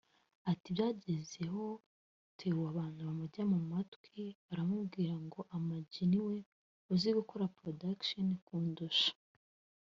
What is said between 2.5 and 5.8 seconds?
abantu bamujya mu matwi baramubwira ngo Ama